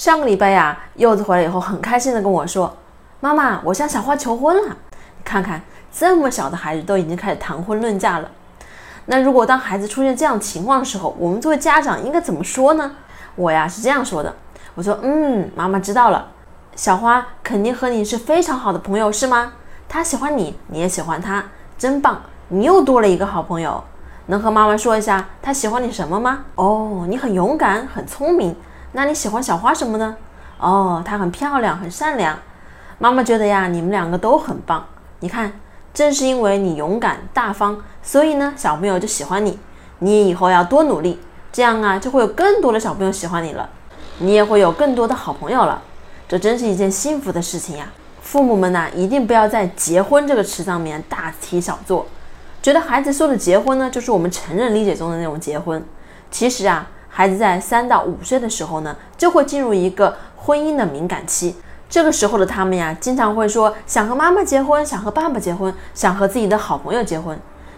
[0.00, 2.74] 上个礼拜呀，柚子回来以后很开心的跟我说
[3.20, 5.60] ：“妈妈，我向小花求婚了。”你看看，
[5.92, 8.30] 这么小的孩子都已经开始谈婚论嫁了。
[9.04, 12.92] 那如果当孩子出现这样情况的时候，我们作为家长应该怎么说呢？
[13.36, 14.34] 我呀是这样说的
[14.74, 16.28] ：“我说，嗯，妈妈知道了。
[16.74, 19.52] 小花肯定和你是非常好的朋友，是吗？
[19.86, 21.44] 她喜欢你，你也喜欢她，
[21.76, 22.22] 真棒！
[22.48, 23.84] 你又多了一个好朋友。
[24.28, 26.46] 能和妈妈说一下她喜欢你什么吗？
[26.54, 28.56] 哦，你很勇敢，很聪明。”
[28.92, 30.16] 那你喜欢小花什么呢？
[30.58, 32.38] 哦，她很漂亮，很善良。
[32.98, 34.84] 妈妈觉得呀，你们两个都很棒。
[35.20, 35.52] 你看，
[35.94, 39.58] 正是因为你勇敢大方，所以呢，小朋友就喜欢你。
[40.00, 41.20] 你以后要多努力，
[41.52, 43.70] 这样啊，就会有更多的小朋友喜欢你了。
[44.18, 45.80] 你也会有更多的好朋友了。
[46.28, 47.86] 这真是一件幸福的事情呀！
[48.20, 52.06] 父母们呐，一定不要在结婚这个词上面大题小做，
[52.60, 55.82] 觉得孩子说的结婚呢，就是我们成人理解中的那种结婚。
[56.30, 56.86] 其实啊。
[57.10, 61.54] 孩子在三到五岁的时候呢，就会进入一个婚姻的敏感期。
[61.90, 67.36] 这个时候的他们呀，经常会说想和妈妈结婚，想和爸爸结婚，想和自己的好朋友结婚。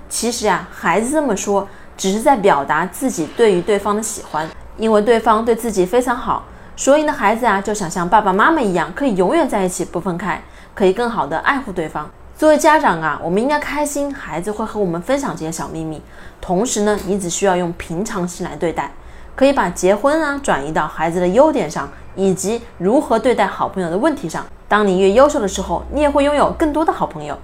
[0.09, 6.45] 其实呀，孩子这么说，只是在表达自己对于对方的喜欢，因为对方对自己非常好，
[6.77, 10.43] 所以呢，孩子啊就想像爸爸妈妈一样，可以永远在一起不分开，
[10.75, 12.11] 可以更好的爱护对方。
[12.37, 16.03] 作为家长啊，我们应该开心，孩子会和我们分享这些小秘密。
[16.39, 18.93] 同时呢，你只需要用平常心来对待。
[19.35, 24.45] 可以把结婚啊转移到孩子的优点上，以及如何对待好朋友的问题上。
[24.69, 27.37] 当你越优秀的时候，你也会拥有更多的好朋友。